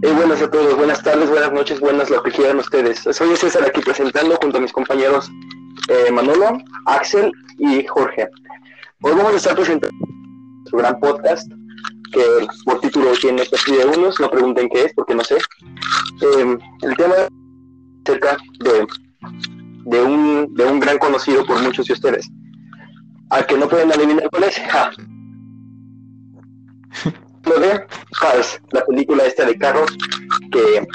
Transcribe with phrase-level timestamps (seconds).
[0.00, 3.00] Eh, buenas a todos, buenas tardes, buenas noches, buenas lo que quieran ustedes.
[3.00, 5.28] Soy César aquí presentando junto a mis compañeros
[5.88, 6.56] eh, Manolo,
[6.86, 8.28] Axel y Jorge.
[9.02, 9.96] Hoy vamos a estar presentando
[10.70, 11.50] su gran podcast
[12.12, 12.22] que
[12.64, 15.34] por título tiene de unos, no pregunten qué es porque no sé.
[15.36, 17.14] Eh, el tema
[18.04, 18.86] acerca de,
[19.84, 22.30] de, un, de un gran conocido por muchos de ustedes,
[23.30, 24.60] al que no pueden adivinar cuál es.
[27.04, 27.12] Lo
[27.56, 27.86] de
[28.20, 29.90] Cars, la película esta de carros
[30.52, 30.86] que,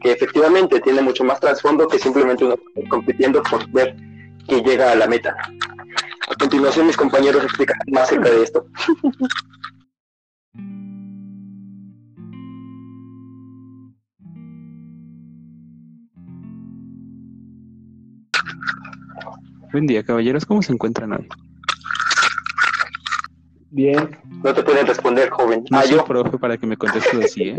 [0.00, 2.56] que efectivamente tiene mucho más trasfondo que simplemente uno
[2.88, 3.96] compitiendo por ver
[4.48, 5.36] que llega a la meta.
[6.28, 8.66] A continuación mis compañeros explican más acerca de esto.
[19.72, 20.46] Buen día, caballeros.
[20.46, 21.28] ¿Cómo se encuentran hoy?
[23.70, 24.16] Bien.
[24.44, 25.64] No te pueden responder, joven.
[25.70, 26.04] No ah, soy yo.
[26.04, 27.56] profe para que me contestes así, ¿eh?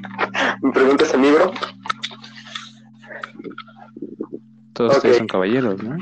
[0.62, 1.52] ¿Me preguntas a mí, bro?
[4.74, 5.96] Todos ustedes son caballeros, ¿no?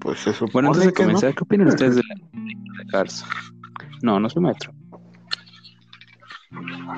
[0.00, 0.46] Pues eso.
[0.52, 3.24] Bueno, antes de comenzar, ¿qué opinan ustedes de la película de Cars?
[4.02, 4.72] No, no soy maestro.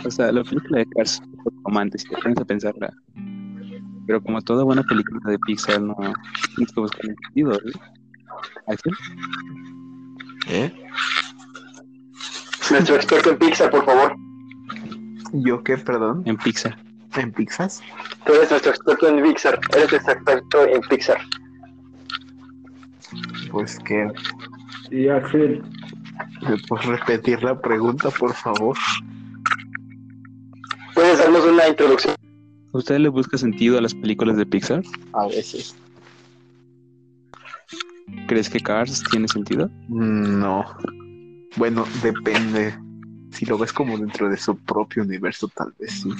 [0.04, 1.20] O sea, la película de Cars,
[1.64, 2.92] romántica, si te a pensarla.
[4.06, 5.96] Pero como toda buena película de Pixar, no
[6.54, 7.72] tienes que buscar el sentido, ¿eh?
[10.48, 10.72] ¿Eh?
[12.70, 14.16] Nuestro experto en Pixar, por favor.
[15.32, 16.22] ¿Yo qué, perdón?
[16.26, 16.78] En Pixar.
[17.16, 17.70] ¿En Pixar?
[18.24, 19.60] Tú eres nuestro experto en Pixar.
[19.74, 21.18] Eres nuestro experto en Pixar.
[23.50, 24.08] Pues que.
[24.90, 25.62] Y Axel.
[26.42, 28.76] ¿Me puedes repetir la pregunta, por favor?
[30.94, 32.14] ¿Puedes darnos una introducción?
[32.72, 34.82] ¿Usted le busca sentido a las películas de Pixar?
[35.12, 35.74] A veces.
[38.28, 39.70] ¿Crees que Cars tiene sentido?
[39.88, 40.64] No.
[41.56, 42.74] Bueno, depende.
[43.32, 46.10] Si lo ves como dentro de su propio universo, tal vez sí.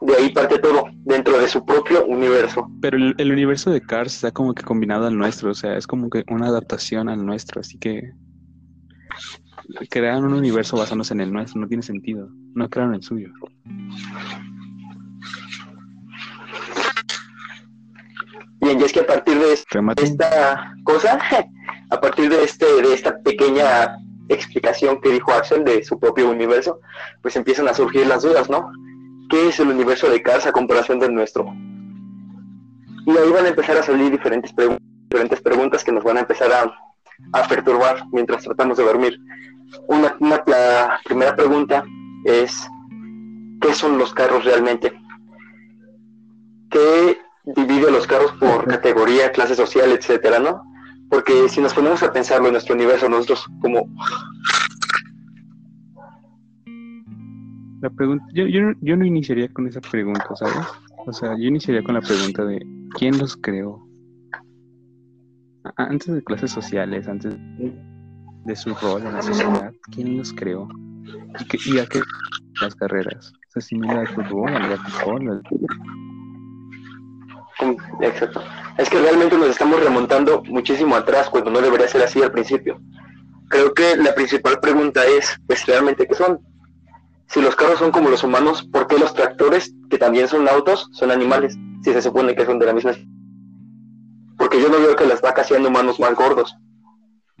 [0.00, 2.68] De ahí parte todo, dentro de su propio universo.
[2.80, 6.10] Pero el, universo de Cars está como que combinado al nuestro, o sea, es como
[6.10, 8.12] que una adaptación al nuestro, así que
[9.90, 13.28] crearon un universo basándose en el nuestro, no tiene sentido, no crearon el suyo.
[18.60, 21.18] Bien, y es que a partir de esta cosa,
[21.92, 23.98] a partir de, este, de esta pequeña
[24.30, 26.80] explicación que dijo Axel de su propio universo,
[27.20, 28.72] pues empiezan a surgir las dudas, ¿no?
[29.28, 31.44] ¿Qué es el universo de Cars a comparación del nuestro?
[33.04, 34.54] Y ahí van a empezar a salir diferentes,
[35.10, 36.74] diferentes preguntas que nos van a empezar a,
[37.34, 39.20] a perturbar mientras tratamos de dormir.
[39.86, 41.84] Una, una, la primera pregunta
[42.24, 42.66] es,
[43.60, 44.98] ¿qué son los carros realmente?
[46.70, 50.71] ¿Qué divide los carros por categoría, clase social, etcétera, ¿no?
[51.12, 53.86] Porque si nos ponemos a pensarlo en nuestro universo, nosotros como...
[57.82, 60.66] La pregunta, yo, yo, no iniciaría con esa pregunta, ¿sabes?
[61.04, 63.86] O sea, yo iniciaría con la pregunta de ¿quién los creó?
[65.76, 67.36] Antes de clases sociales, antes
[68.46, 70.66] de su rol en la sociedad, ¿quién los creó?
[71.66, 72.00] ¿Y, a qué
[72.62, 73.34] las carreras?
[73.48, 75.42] ¿Se asimila al fútbol, al fútbol,
[78.00, 78.40] Exacto.
[78.78, 82.80] Es que realmente nos estamos remontando muchísimo atrás cuando no debería ser así al principio.
[83.48, 86.40] Creo que la principal pregunta es, pues realmente, ¿qué son?
[87.28, 90.88] Si los carros son como los humanos, ¿por qué los tractores, que también son autos,
[90.92, 91.56] son animales?
[91.84, 92.92] Si se supone que son de la misma
[94.38, 96.56] Porque yo no veo que las vacas sean humanos más gordos.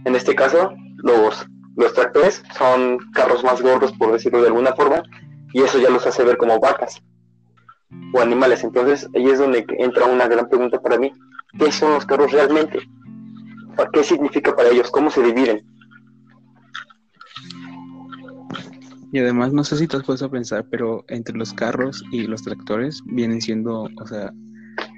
[0.04, 5.02] En este caso, los, los tractores son carros más gordos, por decirlo de alguna forma,
[5.54, 7.02] y eso ya los hace ver como vacas
[8.12, 8.64] o animales.
[8.64, 11.12] Entonces ahí es donde entra una gran pregunta para mí.
[11.58, 12.80] ¿Qué son los carros realmente?
[13.92, 14.90] ¿Qué significa para ellos?
[14.90, 15.64] ¿Cómo se dividen?
[19.12, 22.26] Y además, no sé si te has puesto a pensar, pero entre los carros y
[22.26, 24.32] los tractores vienen siendo, o sea,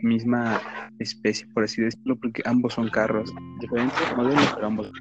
[0.02, 0.60] misma
[1.00, 4.92] especie, por así decirlo, porque ambos son carros, diferentes modelos, pero ambos.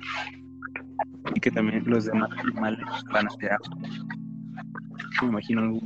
[1.36, 2.80] Y que también los demás animales
[3.12, 3.52] van a ser
[5.22, 5.80] Me imagino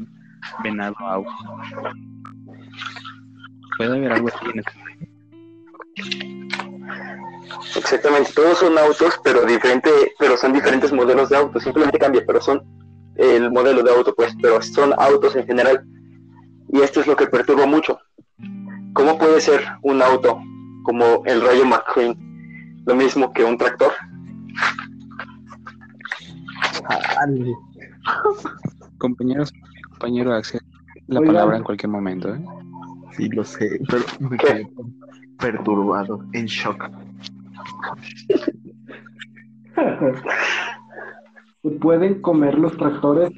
[0.63, 1.31] venado auto.
[3.77, 4.63] Puede haber algo así en
[7.75, 9.89] Exactamente, todos son autos, pero diferente,
[10.19, 12.63] pero son diferentes modelos de autos, simplemente cambia, pero son
[13.15, 15.85] el modelo de auto, pues, pero son autos en general.
[16.69, 17.99] Y esto es lo que perturba mucho.
[18.93, 20.39] ¿Cómo puede ser un auto
[20.83, 23.91] como el Rayo McQueen lo mismo que un tractor?
[28.97, 29.51] Compañeros,
[29.97, 30.61] compañero Axel,
[31.07, 32.39] la palabra en cualquier momento, ¿eh?
[33.15, 34.69] Sí, lo sé, pero me quedé
[35.39, 36.89] perturbado, en shock.
[41.63, 43.31] ¿Se pueden comer los tractores?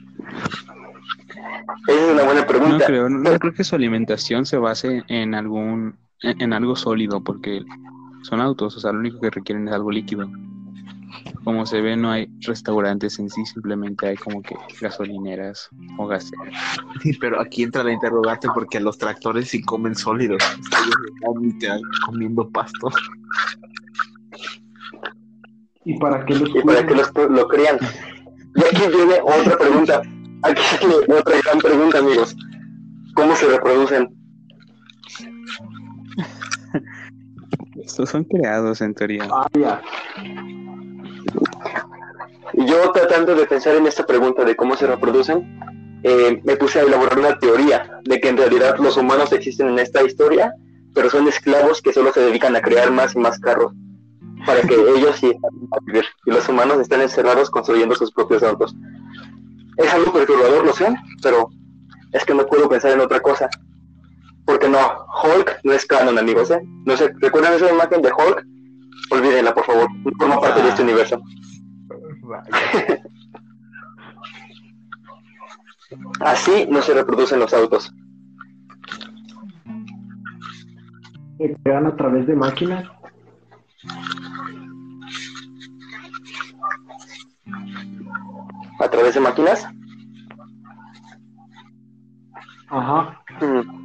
[1.88, 2.86] Es una buena No pregunta.
[2.86, 7.24] creo, no, no creo que su alimentación se base en algún, en, en algo sólido,
[7.24, 7.64] porque
[8.24, 10.30] son autos, o sea, lo único que requieren es algo líquido.
[11.44, 16.54] Como se ve, no hay restaurantes en sí, simplemente hay como que gasolineras o gaseras.
[17.02, 20.44] Sí, pero aquí entra la interrogante porque los tractores sí comen sólidos.
[20.44, 22.92] Están literal comiendo pasto.
[25.86, 27.78] ¿Y para qué los ¿Y para qué los, lo crían?
[28.56, 30.02] Y aquí viene otra pregunta.
[30.44, 32.36] Aquí viene otra gran pregunta, amigos.
[33.16, 34.10] ¿Cómo se reproducen?
[37.84, 39.28] Estos son creados en teoría.
[39.32, 39.82] Ah, ya.
[42.60, 45.60] Y yo tratando de pensar en esta pregunta de cómo se reproducen,
[46.04, 49.80] eh, me puse a elaborar una teoría de que en realidad los humanos existen en
[49.80, 50.54] esta historia,
[50.94, 53.72] pero son esclavos que solo se dedican a crear más y más carros
[54.46, 58.44] para que ellos sí están a vivir y los humanos están encerrados construyendo sus propios
[58.44, 58.76] autos.
[59.78, 61.50] Es algo perturbador, lo sé, pero
[62.12, 63.50] es que no puedo pensar en otra cosa.
[64.46, 64.80] Porque no,
[65.24, 66.60] Hulk no es canon, amigos, ¿eh?
[66.86, 68.46] No sé, ¿recuerdan esa imagen de Hulk?
[69.12, 71.22] Olvídenla, por favor, no forma parte de este universo.
[76.20, 77.94] Así no se reproducen los autos.
[81.38, 82.88] Se crean a través de máquinas.
[88.80, 89.68] ¿A través de máquinas?
[92.70, 93.24] Ajá.
[93.42, 93.80] Mm.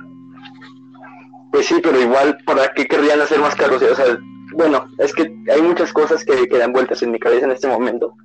[1.53, 3.83] Pues sí, pero igual, ¿para qué querrían hacer más carros?
[3.83, 4.19] O sea,
[4.55, 7.69] bueno, es que hay muchas cosas que, que dan vueltas en mi cabeza en este
[7.69, 8.17] momento.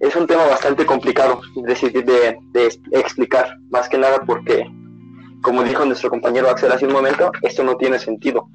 [0.00, 4.64] Es un tema bastante complicado de, de explicar, más que nada porque,
[5.42, 8.48] como dijo nuestro compañero Axel hace un momento, esto no tiene sentido.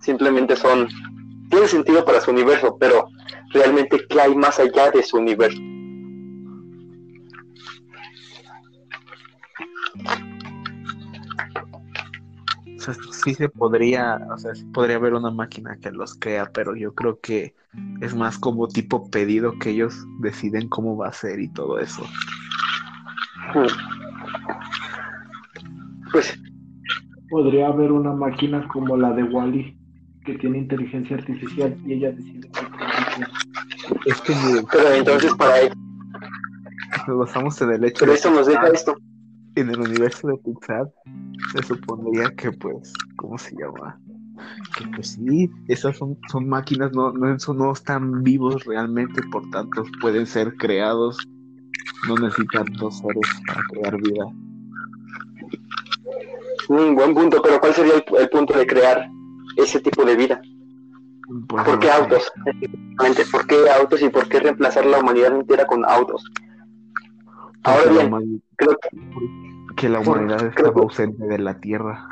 [0.00, 0.88] Simplemente son...
[1.48, 3.06] Tiene sentido para su universo, pero
[3.52, 5.60] realmente, ¿qué hay más allá de su universo?
[12.94, 16.74] Sea, sí se podría, o sea, sí podría haber una máquina que los crea, pero
[16.76, 17.54] yo creo que
[18.00, 22.02] es más como tipo pedido que ellos deciden cómo va a ser y todo eso.
[23.54, 23.66] Mm.
[26.12, 26.38] Pues
[27.28, 29.76] Podría haber una máquina como la de Wally
[30.24, 32.48] que tiene inteligencia artificial y ella decide.
[34.04, 34.32] Es que
[34.70, 35.74] Pero entonces para ello,
[37.08, 38.96] nos basamos en el hecho pero de esto nos deja esto.
[39.56, 40.88] En el universo de Pixar,
[41.52, 43.98] se supondría que pues, ¿cómo se llama?
[44.76, 49.48] Que pues sí, esas son, son máquinas, no, no, eso no están vivos realmente, por
[49.50, 51.16] tanto pueden ser creados,
[52.06, 54.26] no necesitan dos seres para crear vida.
[56.68, 59.08] Mm, buen punto, pero ¿cuál sería el, el punto de crear
[59.56, 60.40] ese tipo de vida?
[61.48, 62.30] Pues, ¿Por qué autos?
[63.32, 66.22] ¿Por qué autos y por qué reemplazar la humanidad entera con autos?
[67.66, 68.88] Ahora la bien, creo que,
[69.76, 72.08] que la humanidad creo estaba que- ausente de la Tierra.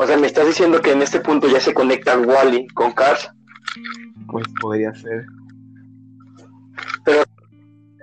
[0.00, 3.28] o sea, me estás diciendo que en este punto ya se conecta Wally con Cars,
[4.28, 5.26] Pues podría ser.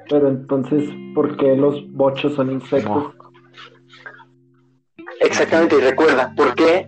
[0.10, 3.14] Pero entonces, ¿por qué los bochos son insectos?
[5.20, 6.88] exactamente, y recuerda, ¿por qué,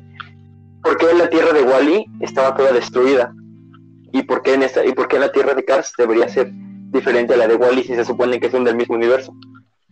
[0.84, 3.34] por qué la Tierra de Wally estaba toda destruida?
[4.14, 6.52] ¿Y por qué en esta, y por qué la Tierra de Cars debería ser
[6.92, 9.34] diferente a la de Wally si se supone que son del mismo universo?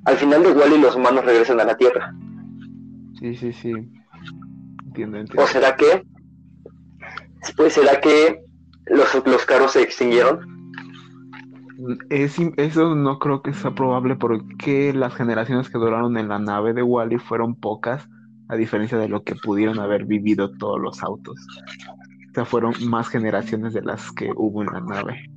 [0.06, 2.14] Al final de Wally los humanos regresan a la Tierra.
[3.20, 3.72] Sí, sí, sí.
[4.86, 5.44] Entiendo, entiendo.
[5.44, 6.04] ¿O será que,
[7.56, 8.42] pues será que
[8.86, 10.58] los, los carros se extinguieron?
[12.10, 16.74] Es eso no creo que sea probable porque las generaciones que duraron en la nave
[16.74, 18.08] de Wally fueron pocas,
[18.50, 21.36] a diferencia de lo que pudieron haber vivido todos los autos.
[22.30, 25.30] O sea, fueron más generaciones de las que hubo en la nave.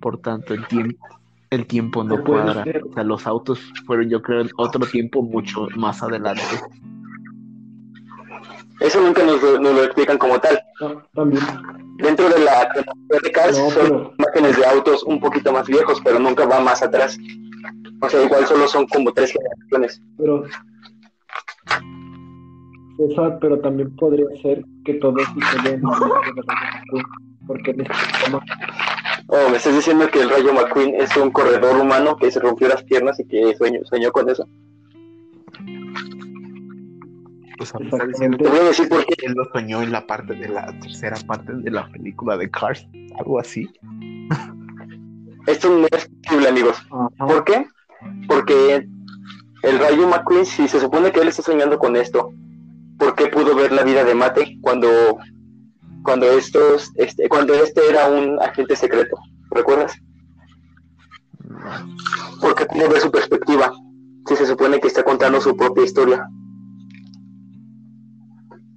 [0.00, 1.06] Por tanto, el tiempo,
[1.50, 2.64] el tiempo no cuadra.
[2.90, 6.42] O sea, los autos fueron, yo creo, en otro tiempo mucho más adelante.
[8.80, 10.58] Eso nunca nos, lo- nos lo explican como tal.
[11.14, 11.42] También.
[11.96, 12.68] Dentro de la
[13.22, 16.80] de Cars No, son imágenes de autos un poquito más viejos, pero nunca va más
[16.80, 17.18] atrás.
[18.00, 20.00] O sea, igual solo son como tres generaciones.
[20.16, 20.44] pero
[23.40, 27.06] pero también podría ser que todo sucede en el universo de Rayo McQueen,
[27.46, 28.40] porque en este tema
[29.30, 32.66] Oh, me estás diciendo que el Rayo McQueen es un corredor humano que se rompió
[32.68, 34.48] las piernas y que sueño, soñó con eso.
[37.60, 39.14] O sea, me está Te diciendo voy a decir por qué.
[39.16, 42.50] que él lo soñó en la parte de la tercera parte de la película de
[42.50, 42.86] Cars,
[43.18, 43.68] algo así.
[45.46, 46.76] Esto no es posible, amigos.
[47.18, 47.66] ¿Por qué?
[48.28, 48.86] Porque
[49.62, 52.32] el Rayo McQueen, si se supone que él está soñando con esto,
[52.98, 54.88] ¿por qué pudo ver la vida de Mate cuando
[56.02, 59.16] cuando estos este, cuando este era un agente secreto?
[59.50, 59.96] ¿Recuerdas?
[62.40, 63.72] Porque pudo ver su perspectiva.
[64.26, 66.28] Si se supone que está contando su propia historia.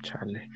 [0.04, 0.50] Chale.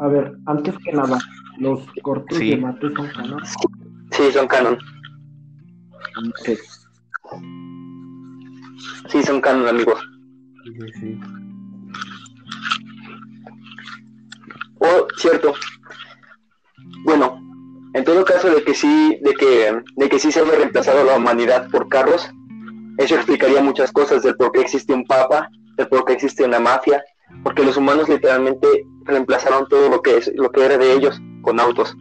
[0.00, 1.18] A ver, antes que nada,
[1.58, 2.50] los cortos Sí.
[2.50, 3.42] de mate son canon.
[4.10, 4.78] Sí, son canon.
[6.44, 6.58] Sí.
[9.08, 10.00] Sí, son canon, amigos.
[10.64, 11.20] Sí, sí,
[14.84, 15.54] Oh, cierto.
[17.04, 17.40] Bueno,
[17.94, 21.16] en todo caso de que sí, de que, de que sí se haya reemplazado la
[21.16, 22.30] humanidad por carros,
[22.98, 25.48] eso explicaría muchas cosas del por qué existe un papa,
[25.78, 27.02] del por qué existe una mafia,
[27.42, 28.68] porque los humanos literalmente
[29.04, 31.96] reemplazaron todo lo que es, lo que era de ellos con autos,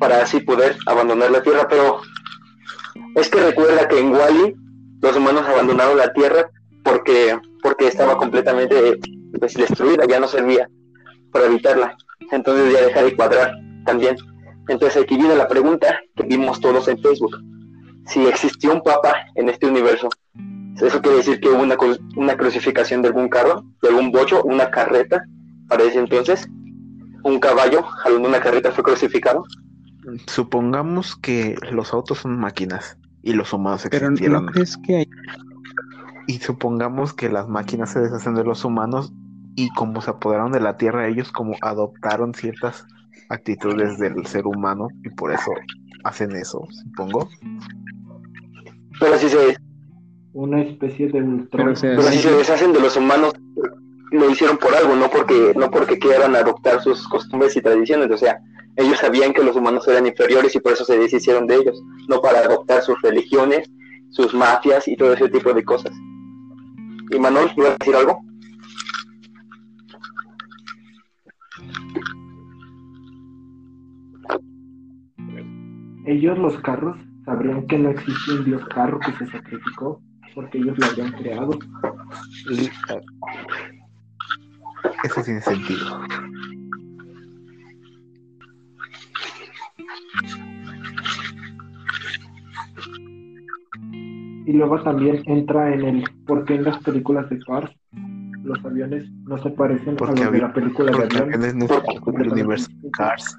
[0.00, 1.68] para así poder abandonar la tierra.
[1.68, 2.00] Pero
[3.14, 4.56] es que recuerda que en Wally
[5.02, 6.50] los humanos abandonaron la tierra
[6.82, 8.98] porque, porque estaba completamente
[9.30, 10.68] destruida, ya no servía
[11.34, 11.96] para evitarla.
[12.30, 13.52] Entonces ya deja de cuadrar
[13.84, 14.16] también.
[14.68, 17.36] Entonces aquí viene la pregunta que vimos todos en Facebook.
[18.06, 20.08] Si existió un papa en este universo,
[20.80, 24.42] ¿eso quiere decir que hubo una, cru- una crucificación de algún carro, de algún bocho,
[24.44, 25.22] una carreta?
[25.68, 26.46] Para ese entonces,
[27.24, 29.42] un caballo jalando una carreta fue crucificado.
[30.26, 34.46] Supongamos que los autos son máquinas y los humanos Pero existieron.
[34.46, 35.08] ¿no crees que hay
[36.26, 39.12] Y supongamos que las máquinas se deshacen de los humanos
[39.56, 42.86] y como se apoderaron de la Tierra, ellos como adoptaron ciertas
[43.28, 45.50] actitudes del ser humano y por eso
[46.04, 47.28] hacen eso, supongo.
[49.00, 49.56] Pero si se,
[50.32, 51.46] Una especie de.
[51.50, 53.34] Pero, si se deshacen de los humanos,
[54.12, 58.10] lo hicieron por algo, no porque, no porque quieran adoptar sus costumbres y tradiciones.
[58.10, 58.38] O sea,
[58.76, 62.20] ellos sabían que los humanos eran inferiores y por eso se deshicieron de ellos, no
[62.20, 63.70] para adoptar sus religiones,
[64.10, 65.92] sus mafias y todo ese tipo de cosas.
[67.10, 68.20] ¿Y Manuel, ibas a decir algo?
[76.06, 80.00] Ellos, los carros, sabrían que no existe un dios carro que se sacrificó
[80.34, 81.58] porque ellos lo habían creado.
[82.50, 82.70] Eh,
[85.04, 86.00] eso tiene sentido.
[94.46, 97.70] Y luego también entra en el por qué en las películas de Cars
[98.42, 101.20] los aviones no se parecen a Porque los de la película de aviones.
[101.22, 103.38] aviones no del universo Cars.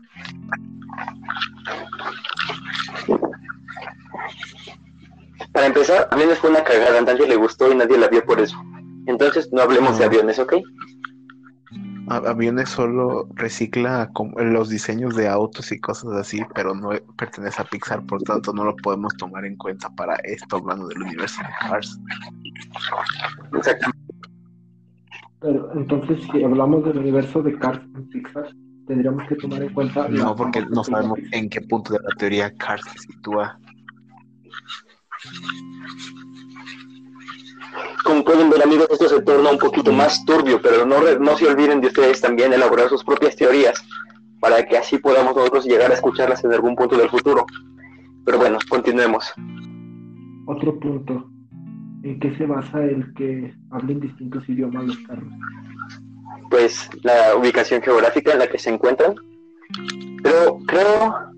[5.56, 8.42] Para empezar, aviones fue una cagada, a nadie le gustó y nadie la vio por
[8.42, 8.58] eso.
[9.08, 10.12] Entonces, no hablemos de No.
[10.12, 10.54] aviones, ¿ok?
[12.10, 17.66] A- Aviones solo recicla los diseños de autos y cosas así, pero no pertenece a
[17.66, 21.70] Pixar, por tanto no lo podemos tomar en cuenta para esto hablando del universo de
[21.70, 21.98] Cars.
[23.58, 24.00] Exactamente.
[25.40, 28.50] Pero entonces, si hablamos del universo de Cars en Pixar,
[28.88, 30.08] tendríamos que tomar en cuenta.
[30.10, 33.58] No, porque no sabemos en qué punto de la teoría Cars se sitúa.
[38.04, 41.48] Como pueden ver, amigos, esto se torna un poquito más turbio, pero no, no se
[41.48, 43.84] olviden de ustedes también elaborar sus propias teorías
[44.40, 47.48] para que así podamos nosotros llegar a escucharlas en algún punto del futuro.
[48.26, 49.34] Pero bueno, continuemos.
[50.46, 51.32] Otro punto.
[52.04, 55.34] ¿En qué se basa el que hablen distintos idiomas los carros?
[56.52, 59.16] Pues la ubicación geográfica en la que se encuentran.
[60.22, 61.35] Pero creo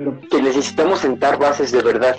[0.00, 2.16] Pero que necesitamos sentar bases de verdad.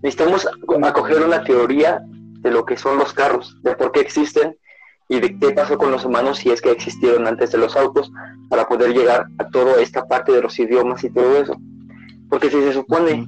[0.00, 0.46] Necesitamos
[0.84, 4.56] acoger una teoría de lo que son los carros, de por qué existen
[5.08, 8.12] y de qué pasó con los humanos si es que existieron antes de los autos
[8.48, 11.56] para poder llegar a toda esta parte de los idiomas y todo eso.
[12.30, 13.26] Porque si se supone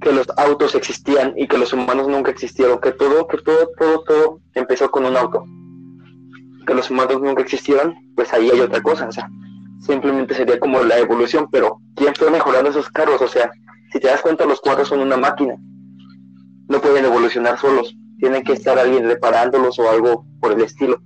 [0.00, 4.02] que los autos existían y que los humanos nunca existieron, que todo, que todo, todo,
[4.02, 5.44] todo empezó con un auto,
[6.66, 9.30] que los humanos nunca existieron, pues ahí hay otra cosa, o sea,
[9.80, 13.20] simplemente sería como la evolución, pero ¿quién fue mejorando esos carros?
[13.22, 13.50] O sea,
[13.92, 15.56] si te das cuenta, los cuadros son una máquina,
[16.68, 21.00] no pueden evolucionar solos, tienen que estar alguien reparándolos o algo por el estilo.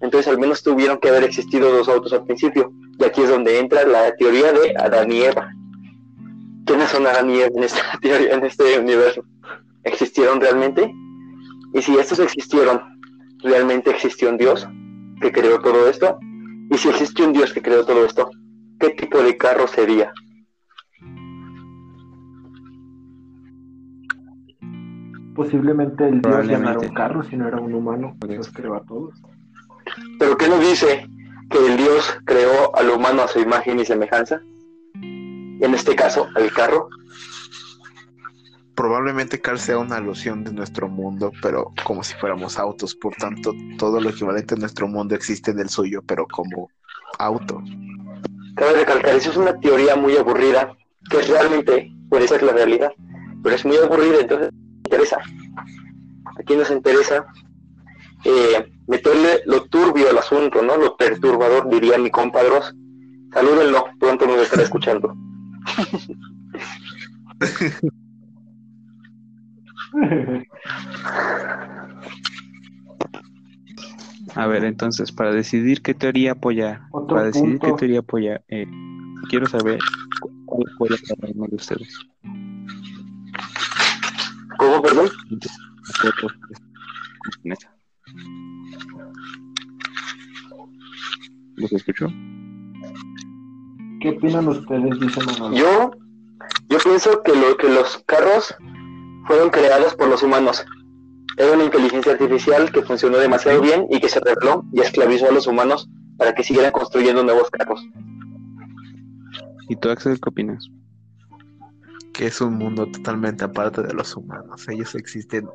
[0.00, 3.58] Entonces al menos tuvieron que haber existido dos autos al principio, y aquí es donde
[3.58, 5.50] entra la teoría de Adán y Eva.
[6.64, 9.24] ¿Quiénes son Adán y Eva en esta teoría, en este universo?
[9.84, 10.92] ¿Existieron realmente?
[11.74, 12.80] Y si estos existieron,
[13.42, 14.66] ¿realmente existió un Dios
[15.20, 16.18] que creó todo esto?
[16.72, 18.30] Y si existe un Dios que creó todo esto,
[18.80, 20.12] ¿qué tipo de carro sería?
[25.34, 28.74] posiblemente el dios ya no era un carro, sino era un humano que los creó
[28.74, 29.14] a todos.
[30.18, 31.08] ¿Pero qué nos dice
[31.50, 34.40] que el Dios creó al humano a su imagen y semejanza?
[34.94, 36.88] En este caso, al carro.
[38.74, 42.94] Probablemente Cars sea una alusión de nuestro mundo, pero como si fuéramos autos.
[42.94, 46.70] Por tanto, todo lo equivalente a nuestro mundo existe en el suyo, pero como
[47.18, 47.62] auto.
[48.56, 50.74] Cabe recalcar, eso es una teoría muy aburrida,
[51.10, 52.92] que realmente puede ser la realidad.
[53.42, 55.18] pero es muy aburrida, entonces nos interesa.
[56.38, 57.26] Aquí nos interesa
[58.24, 60.76] eh, meterle lo turbio al asunto, ¿no?
[60.76, 62.74] Lo perturbador, diría mi compadros.
[63.32, 65.14] Salúdenlo, pronto nos estará escuchando.
[74.34, 77.66] A ver, entonces, para decidir qué teoría apoyar, Otro para decidir punto.
[77.66, 78.66] qué teoría apoyar, eh,
[79.28, 79.78] quiero saber
[80.20, 81.98] cu- cuál apoya cada uno de ustedes.
[84.58, 85.08] ¿Cómo, perdón?
[85.28, 85.50] Pues.
[91.56, 92.06] ¿Los escucho?
[94.00, 95.00] ¿Qué opinan ustedes?
[95.00, 95.60] Dice Manuel.
[95.60, 95.90] Yo,
[96.70, 98.54] yo pienso que, lo, que los carros
[99.32, 100.62] fueron creados por los humanos.
[101.38, 105.32] Era una inteligencia artificial que funcionó demasiado bien y que se reveló y esclavizó a
[105.32, 107.82] los humanos para que siguieran construyendo nuevos carros.
[109.70, 110.68] ¿Y tú, Axel, qué opinas?
[112.12, 114.68] que es un mundo totalmente aparte de los humanos.
[114.68, 115.48] Ellos existen,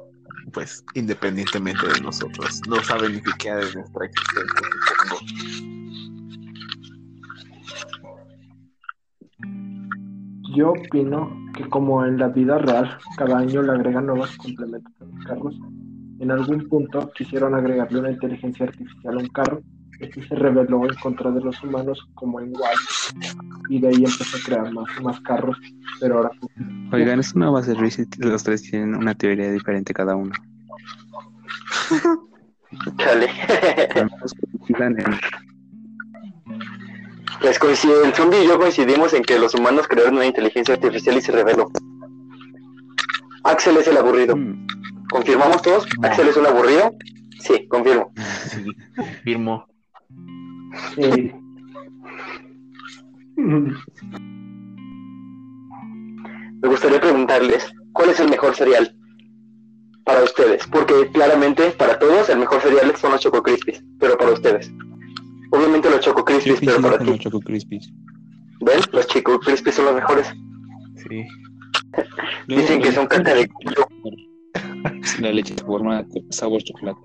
[0.53, 2.59] pues, independientemente de nosotros.
[2.67, 5.76] No saben ni siquiera de nuestra existencia,
[10.57, 15.05] Yo opino que como en la vida real, cada año le agregan nuevos complementos a
[15.05, 15.55] los carros,
[16.19, 19.61] en algún punto quisieron agregarle una inteligencia artificial a un carro,
[19.99, 22.75] este se reveló en contra de los humanos como en Wall
[23.69, 25.57] y de ahí empezó a crear más y más carros,
[25.99, 26.31] pero ahora
[26.91, 30.31] Oigan, esto no va a servir si los tres tienen una teoría diferente cada uno.
[32.97, 33.29] Chale.
[37.41, 41.17] Pues coincide, el zombie y yo coincidimos en que los humanos crearon una inteligencia artificial
[41.17, 41.71] y se reveló.
[43.43, 44.35] Axel es el aburrido.
[44.35, 44.67] Mm,
[45.09, 45.87] ¿Confirmamos todos?
[45.99, 46.07] No.
[46.07, 46.91] ¿Axel es un aburrido?
[47.39, 48.11] Sí, confirmo.
[48.49, 48.65] Sí,
[49.23, 49.65] firmo.
[50.95, 51.31] sí.
[56.61, 58.95] Me gustaría preguntarles, ¿cuál es el mejor cereal
[60.03, 60.65] para ustedes?
[60.67, 64.71] Porque claramente para todos el mejor cereal son los Choco Crispies, pero para ustedes.
[65.51, 67.23] Obviamente los Choco ¿Qué Crispies, pero para con los ti.
[67.23, 67.91] Choco Crispies?
[68.61, 68.79] ¿Ven?
[68.91, 70.33] Los Choco Crispies son los mejores.
[70.95, 71.23] Sí.
[72.47, 73.87] Dicen que son caca de cuyo.
[75.21, 76.99] La leche de forma de sabor chocolate.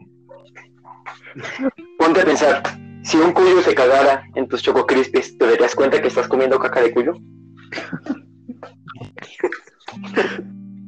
[1.99, 2.63] Ponte a pensar,
[3.05, 6.59] si un cuyo se cagara en tus Choco Crispies, ¿te darías cuenta que estás comiendo
[6.59, 7.13] caca de cuyo?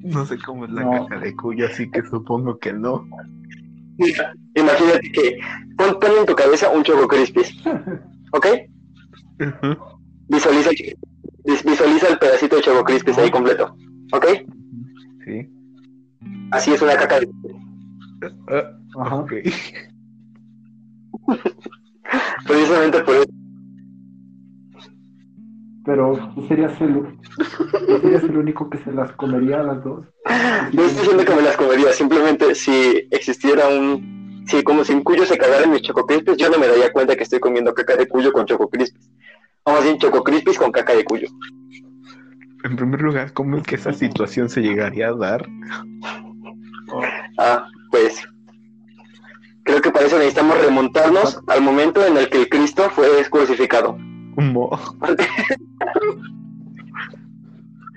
[0.05, 1.07] No sé cómo es la No.
[1.09, 3.07] caja de cuyo, así que supongo que no.
[4.57, 5.39] Imagínate que
[5.77, 7.53] pon, pon en tu cabeza un Choco Crispies,
[8.33, 8.47] ¿ok?
[10.29, 13.77] Visualiza, vis- visualiza el pedacito de Choco Crispies ahí completo,
[14.13, 14.27] ¿ok?
[15.25, 15.49] Sí.
[16.51, 17.29] Así es una caca de
[18.99, 19.17] Ajá.
[19.17, 19.33] ok.
[22.47, 23.25] Precisamente por eso.
[25.85, 27.03] Pero tú serías el,
[27.87, 30.07] tú serías el único que se las comería a las dos.
[30.73, 34.45] No estoy diciendo que me las comería, simplemente si existiera un...
[34.47, 36.93] Si como si un cuyo se cagara en mis Choco Crispies, yo no me daría
[36.93, 39.09] cuenta que estoy comiendo caca de cuyo con Choco Crispies.
[39.63, 41.29] O más bien Choco Crispies con caca de cuyo.
[42.65, 45.47] En primer lugar, ¿cómo es que esa situación se llegaría a dar?
[47.39, 48.23] Ah, pues...
[49.65, 53.97] Creo que para eso necesitamos remontarnos al momento en el que el Cristo fue crucificado.
[54.37, 54.79] Mo.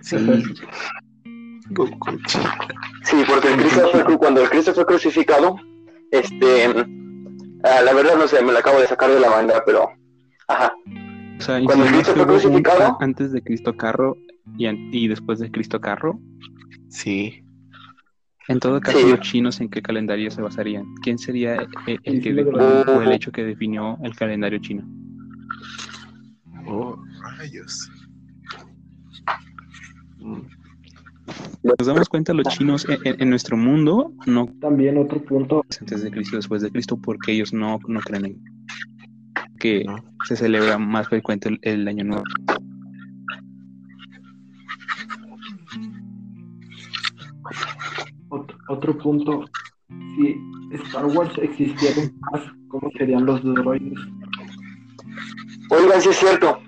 [0.08, 0.15] Sí.
[3.03, 5.56] Sí, porque el cuando el Cristo fue crucificado,
[6.12, 6.65] este...
[7.63, 9.89] ah, la verdad no sé, me la acabo de sacar de la manga, pero...
[10.47, 10.71] Ajá.
[11.38, 14.15] o sea, Cuando no Cristo fue crucificado- antes de Cristo Carro
[14.58, 16.19] y, después de Cristo Carro,
[16.89, 17.43] Sí.
[18.47, 19.10] en todo caso, Sí.
[19.10, 20.86] los chinos en qué calendario se basarían?
[21.03, 24.84] ¿Quién sería el, el Sí, que lo o el hecho que definió el calendario chino?
[26.65, 27.89] Oh, rayos.
[31.63, 36.02] Nos damos cuenta, los chinos en, en- en nuestro mundo no También otro punto, antes
[36.04, 38.41] de Cristo, después de Cristo, porque ellos no, no creen en
[39.60, 39.95] que No.
[40.28, 42.23] se celebra más frecuente el, el año nuevo.
[48.30, 49.45] otro, otro punto,
[49.89, 50.36] si
[50.86, 51.95] Star Wars existiera
[52.32, 54.00] más, ¿cómo serían los droides?
[55.69, 56.60] Oigan, sí es cierto.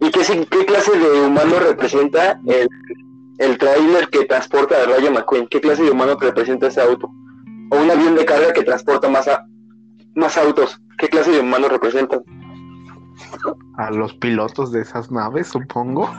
[0.00, 2.68] ¿Y qué, qué clase de humano representa el,
[3.38, 5.46] el tráiler que transporta a Rayo McQueen?
[5.48, 7.08] ¿Qué clase de humano representa ese auto?
[7.70, 9.44] O un avión de carga que transporta más, a-
[10.14, 10.80] más autos.
[10.98, 12.20] ¿Qué clase de humano representa?
[13.76, 16.10] A los pilotos de esas naves, supongo.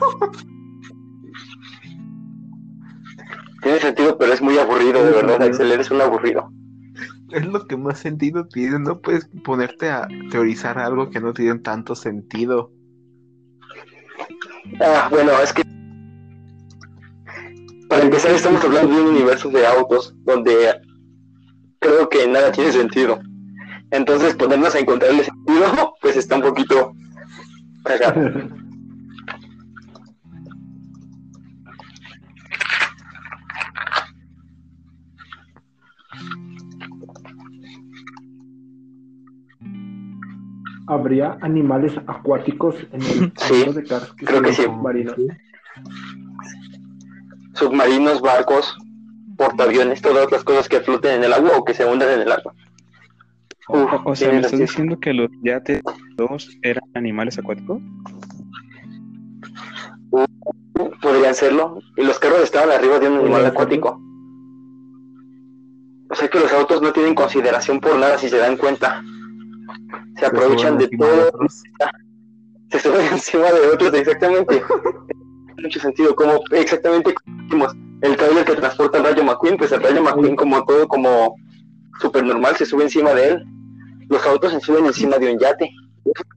[3.62, 6.50] Tiene sentido, pero es muy aburrido, de verdad, Axel, eres un aburrido.
[7.32, 8.78] Es lo que más sentido tiene.
[8.78, 12.70] No puedes ponerte a teorizar algo que no tiene tanto sentido.
[14.80, 15.62] Ah, bueno, es que...
[17.98, 20.80] para empezar estamos hablando de un universo de autos donde
[21.80, 23.18] creo que nada tiene sentido.
[23.90, 26.92] Entonces ponernos a encontrarle sentido, pues está un poquito
[27.82, 28.30] cagado.
[40.86, 44.62] ¿Habría animales acuáticos en el Sí, de Cars que creo que sí.
[44.62, 45.16] submarinos?
[47.58, 48.76] Submarinos, barcos,
[49.36, 52.32] portaaviones, todas las cosas que floten en el agua o que se hundan en el
[52.32, 52.54] agua.
[53.68, 55.82] Uf, O, o sea, ¿me estás diciendo que los yates
[56.16, 57.80] dos eran animales acuáticos?
[61.00, 61.80] podrían serlo.
[61.96, 64.00] Y los carros estaban arriba de un animal acuático.
[66.10, 69.02] O sea que los autos no tienen consideración por nada si se dan cuenta.
[70.18, 71.30] Se aprovechan de todo,
[72.70, 74.62] se suben encima de otros, exactamente.
[75.62, 79.82] Mucho sentido, como exactamente como dijimos, el trailer que transporta al Rayo McQueen, pues el
[79.82, 81.34] Rayo McQueen como todo, como
[82.00, 83.44] súper normal, se sube encima de él.
[84.08, 85.70] Los autos se suben encima de un yate.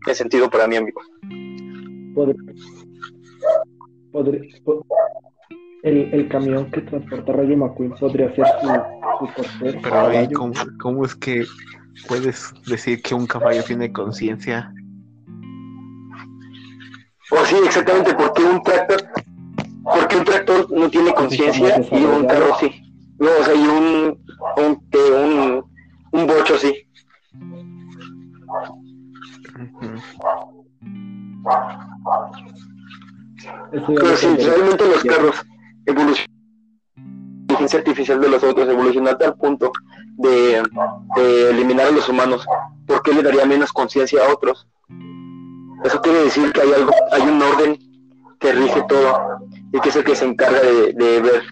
[0.03, 1.01] Tiene sentido para mí, amigo.
[5.83, 9.79] El, el camión que transporta a Rayo McQueen podría ser su, su corcel.
[9.81, 10.31] Pero ahí.
[10.31, 11.45] ¿cómo, cómo es que
[12.07, 14.73] puedes decir que un caballo tiene conciencia?
[17.31, 19.01] O sí, exactamente, porque un tractor,
[20.11, 22.81] porque un tractor no tiene conciencia y un carro sí.
[23.19, 24.19] No, o sea, y un,
[24.57, 25.65] un, un,
[26.11, 26.87] un bocho sí.
[33.71, 35.45] Pero sí, realmente los carros
[35.85, 36.31] evolucionan.
[36.97, 39.71] La inteligencia artificial de los autos evolucionó a tal punto
[40.17, 40.63] de,
[41.17, 42.45] de eliminar a los humanos.
[42.87, 44.67] ¿Por qué le daría menos conciencia a otros?
[45.83, 47.77] Eso quiere decir que hay algo, hay un orden
[48.39, 49.39] que rige todo
[49.73, 51.43] y que es el que se encarga de, de ver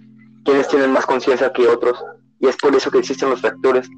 [0.43, 2.03] quiénes tienen más conciencia que otros.
[2.39, 3.89] Y es por eso que existen los tractores,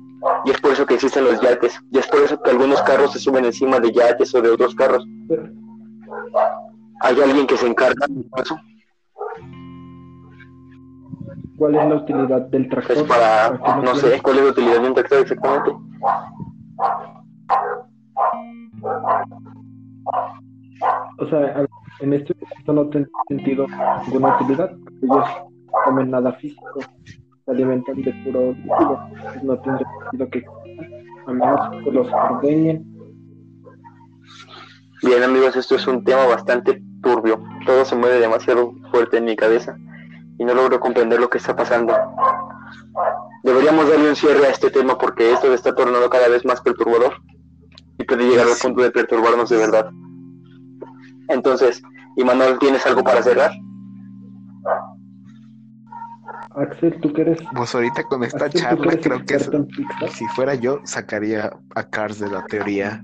[0.45, 3.13] y es por eso que existen los yates, y es por eso que algunos carros
[3.13, 5.05] se suben encima de yates o de otros carros.
[7.01, 8.57] Hay alguien que se encarga de eso.
[11.57, 12.95] ¿Cuál es la utilidad del tractor?
[12.95, 15.71] Pues para, no sé, cuál es la utilidad de un tractor exactamente.
[21.19, 21.65] O sea,
[22.01, 23.67] en este caso no tiene sentido
[24.07, 24.71] ninguna utilidad.
[24.71, 25.25] porque Ellos
[25.85, 26.81] comen nada físico,
[27.45, 28.99] se alimentan de puro líquido.
[29.23, 30.43] pues no tendría sentido que
[31.27, 32.87] a menos que los ordeñen.
[35.03, 37.43] Bien amigos, esto es un tema bastante turbio.
[37.65, 39.75] Todo se mueve demasiado fuerte en mi cabeza
[40.37, 41.93] y no logro comprender lo que está pasando.
[43.43, 46.61] Deberíamos darle un cierre a este tema porque esto se está tornando cada vez más
[46.61, 47.13] perturbador
[47.97, 49.91] y puede llegar al punto de perturbarnos de verdad.
[51.31, 51.81] Entonces,
[52.17, 53.51] Imanol, ¿tienes algo para cerrar?
[56.55, 59.39] Axel, tú que eres, Pues ahorita con esta Axel, charla creo que
[60.09, 63.03] si fuera yo sacaría a Cars de la teoría.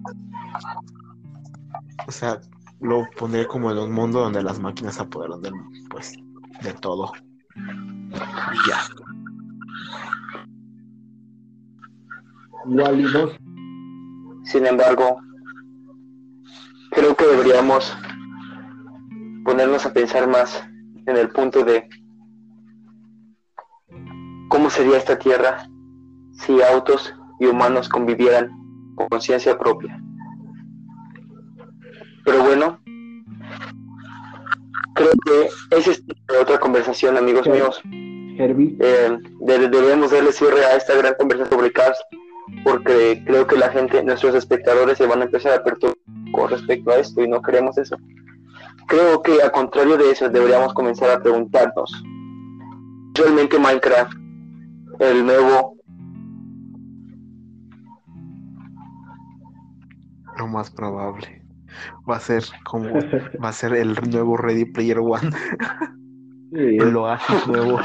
[2.08, 2.40] O sea,
[2.82, 5.54] lo pondría como en un mundo donde las máquinas se apoderan del,
[5.90, 6.14] pues,
[6.62, 7.12] de todo.
[7.56, 8.80] Y ya.
[12.66, 13.38] Wall-E 2,
[14.44, 15.22] Sin embargo,
[16.92, 17.96] creo que deberíamos
[19.58, 20.64] ponernos a pensar más
[21.08, 21.90] en el punto de
[24.50, 25.68] cómo sería esta tierra
[26.34, 28.52] si autos y humanos convivieran
[28.96, 30.00] con conciencia propia.
[32.24, 32.80] Pero bueno,
[34.94, 36.04] creo que esa es
[36.40, 37.82] otra conversación, amigos míos.
[38.38, 41.98] Herbie, Eh, de- debemos darle cierre a esta gran conversación sobre Cars
[42.64, 45.98] porque creo que la gente, nuestros espectadores se van a empezar a perturbar
[46.32, 47.98] con respecto a esto y no queremos eso.
[48.88, 51.92] Creo que a contrario de eso deberíamos comenzar a preguntarnos,
[53.14, 54.14] ¿realmente Minecraft,
[55.00, 55.78] el nuevo,
[60.38, 61.42] Lo más probable.
[62.10, 62.94] Va a ser como.
[63.44, 65.32] Va a ser el nuevo Ready Player One.
[66.54, 67.80] Sí, El oasis nuevo.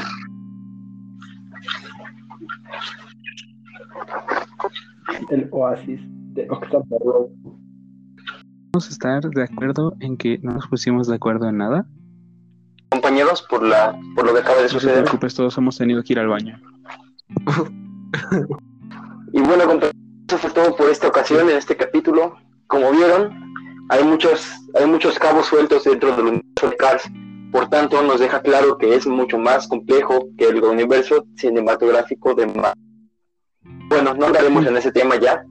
[5.29, 5.99] el Oasis
[6.33, 7.29] de October Road.
[8.75, 11.85] Vamos a estar de acuerdo en que no nos pusimos de acuerdo en nada.
[12.89, 15.03] compañeros, por, la, por lo que acaba de No te suceder?
[15.03, 16.59] preocupes, todos hemos tenido que ir al baño.
[19.35, 19.91] Y bueno, compañeros,
[20.27, 22.35] eso fue todo por esta ocasión, en este capítulo.
[22.67, 23.53] Como vieron,
[23.89, 27.03] hay muchos, hay muchos cabos sueltos dentro del universo de Cars.
[27.51, 32.45] Por tanto, nos deja claro que es mucho más complejo que el universo cinematográfico de
[32.47, 32.73] Marvel.
[33.89, 35.43] Bueno, no hablaremos en ese tema ya.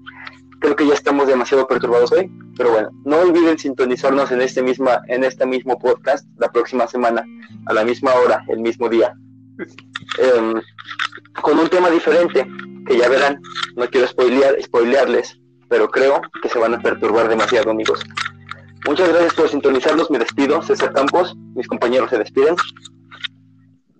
[0.62, 2.30] Creo que ya estamos demasiado perturbados hoy.
[2.56, 7.24] Pero bueno, no olviden sintonizarnos en este misma, en este mismo podcast la próxima semana,
[7.66, 9.12] a la misma hora, el mismo día.
[10.18, 10.54] em,
[11.42, 12.46] con un tema diferente,
[12.86, 13.40] que ya verán,
[13.76, 18.02] no quiero spoilear, spoilearles, pero creo que se van a perturbar demasiado, amigos.
[18.86, 22.56] Muchas gracias por sintonizarnos, me despido, César Campos, mis compañeros se despiden.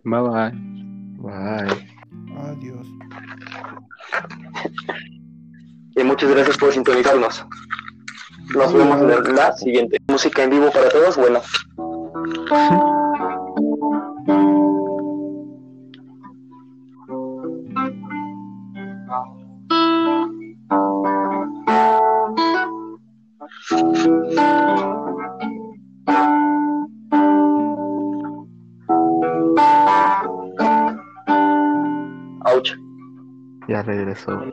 [0.05, 0.53] Bye bye.
[1.19, 1.87] Bye.
[2.39, 2.87] Adiós.
[5.95, 7.45] Y muchas gracias por sintonizarnos.
[8.55, 9.99] Nos vemos en la siguiente.
[10.09, 11.41] Música en vivo para todos, bueno.
[32.45, 32.73] Ouch.
[33.69, 34.52] Ya regresó.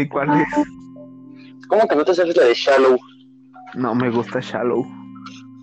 [0.00, 0.48] Ni cuál es.
[1.68, 2.98] ¿Cómo que no te sabes la de Shallow?
[3.74, 4.86] No me gusta Shallow.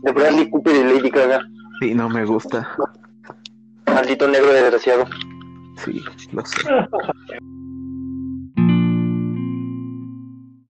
[0.04, 1.42] De Bradley Cooper y Lady Gaga.
[1.80, 2.68] Sí, no me gusta.
[3.88, 5.06] Maldito negro desgraciado.
[5.84, 6.58] Sí, lo sé.